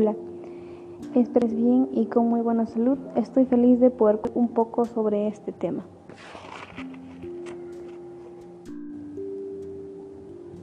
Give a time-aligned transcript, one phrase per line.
[0.00, 0.16] Hola,
[1.14, 2.96] estés bien y con muy buena salud.
[3.16, 5.84] Estoy feliz de poder un poco sobre este tema.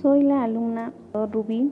[0.00, 1.70] Soy la alumna Rubí,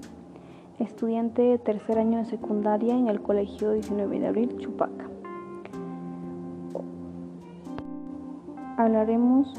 [0.80, 5.08] estudiante de tercer año de secundaria en el Colegio 19 de Abril, Chupaca.
[8.76, 9.54] Hablaremos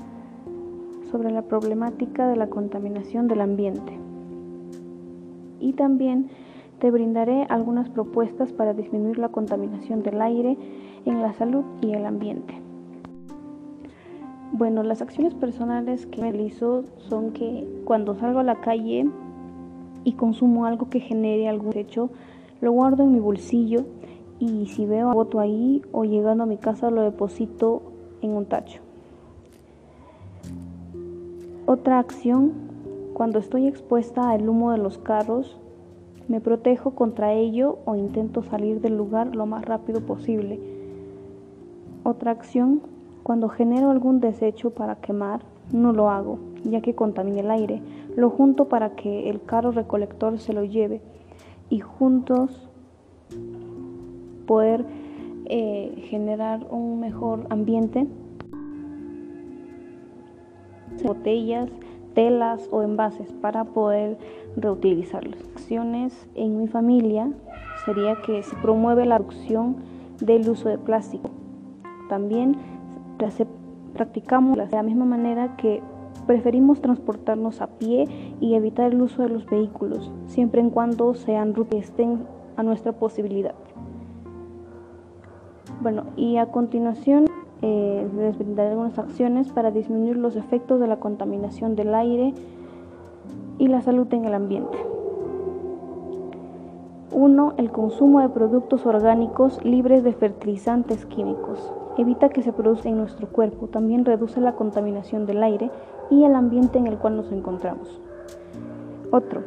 [1.10, 3.98] sobre la problemática de la contaminación del ambiente
[5.60, 6.30] y también
[6.80, 10.58] te brindaré algunas propuestas para disminuir la contaminación del aire
[11.06, 12.62] en la salud y el ambiente.
[14.52, 19.10] Bueno, las acciones personales que realizo son que cuando salgo a la calle
[20.04, 22.10] y consumo algo que genere algún hecho,
[22.62, 23.86] lo guardo en mi bolsillo
[24.40, 27.82] y si veo a boto ahí o llegando a mi casa lo deposito
[28.22, 28.82] en un tacho.
[31.66, 32.54] Otra acción,
[33.14, 35.60] cuando estoy expuesta al humo de los carros,
[36.28, 40.60] me protejo contra ello o intento salir del lugar lo más rápido posible.
[42.04, 42.82] Otra acción,
[43.24, 47.82] cuando genero algún desecho para quemar, no lo hago, ya que contamina el aire.
[48.16, 51.02] Lo junto para que el carro recolector se lo lleve
[51.70, 52.70] y juntos
[54.46, 54.86] poder
[55.46, 58.08] eh, generar un mejor ambiente.
[61.04, 61.70] Botellas,
[62.18, 64.18] telas o envases para poder
[64.56, 65.40] reutilizarlos.
[65.54, 67.32] Acciones en mi familia
[67.86, 69.76] sería que se promueve la reducción
[70.20, 71.30] del uso de plástico.
[72.10, 72.58] También
[73.94, 75.84] practicamos de la misma manera que
[76.26, 78.06] preferimos transportarnos a pie
[78.42, 82.94] y evitar el uso de los vehículos, siempre en cuando sean rutas estén a nuestra
[82.94, 83.54] posibilidad.
[85.82, 87.27] Bueno, y a continuación
[87.62, 92.34] eh, les brindaré algunas acciones para disminuir los efectos de la contaminación del aire
[93.58, 94.78] y la salud en el ambiente.
[97.12, 97.54] 1.
[97.58, 101.74] El consumo de productos orgánicos libres de fertilizantes químicos.
[101.98, 103.68] Evita que se produzca en nuestro cuerpo.
[103.68, 105.72] También reduce la contaminación del aire
[106.12, 108.00] y el ambiente en el cual nos encontramos.
[109.12, 109.42] Otro.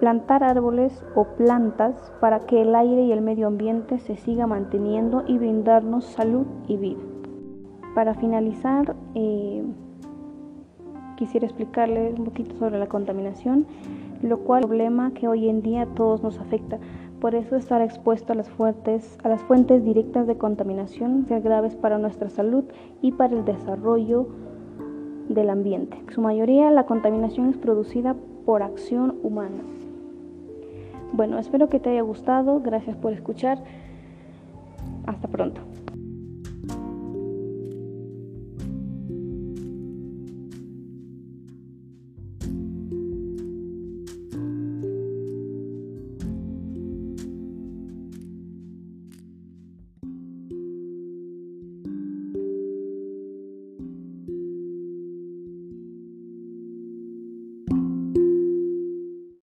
[0.00, 5.22] Plantar árboles o plantas para que el aire y el medio ambiente se siga manteniendo
[5.26, 7.13] y brindarnos salud y vida.
[7.94, 9.62] Para finalizar, eh,
[11.16, 13.66] quisiera explicarles un poquito sobre la contaminación,
[14.22, 16.78] lo cual es un problema que hoy en día todos nos afecta.
[17.20, 21.76] Por eso estar expuesto a las, fuentes, a las fuentes directas de contaminación es graves
[21.76, 22.64] para nuestra salud
[23.00, 24.26] y para el desarrollo
[25.28, 25.96] del ambiente.
[26.06, 29.62] En su mayoría la contaminación es producida por acción humana.
[31.12, 32.60] Bueno, espero que te haya gustado.
[32.60, 33.62] Gracias por escuchar.
[35.06, 35.60] Hasta pronto.